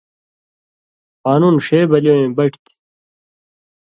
قانُون 1.23 1.55
ݜے 1.65 1.79
بلی 1.89 2.11
وَیں 2.15 2.29
بَٹیۡ 2.35 2.59
تھی 2.63 2.73